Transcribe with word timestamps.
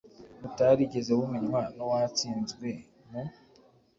butarigeze 0.41 1.11
bumenywa 1.19 1.61
n 1.75 1.77
uwatsinzwe 1.85 2.69
mu 3.09 3.21